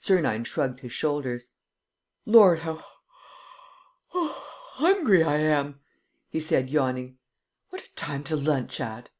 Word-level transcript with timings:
Sernine 0.00 0.42
shrugged 0.42 0.80
his 0.80 0.92
shoulders: 0.92 1.50
"Lord, 2.26 2.58
how 2.58 2.84
hungry 4.10 5.22
I 5.22 5.36
am!" 5.36 5.78
he 6.28 6.40
said, 6.40 6.68
yawning. 6.68 7.18
"What 7.68 7.82
a 7.84 7.94
time 7.94 8.24
to 8.24 8.34
lunch 8.36 8.80
at!" 8.80 9.10